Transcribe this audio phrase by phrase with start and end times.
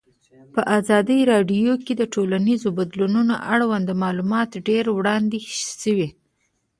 [0.53, 5.39] په ازادي راډیو کې د ټولنیز بدلون اړوند معلومات ډېر وړاندې
[5.81, 6.09] شوي.